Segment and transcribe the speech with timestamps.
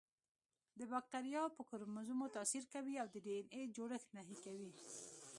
[0.79, 4.71] د باکتریاوو په کروموزومونو تاثیر کوي او د ډي این اې جوړښت نهي کوي.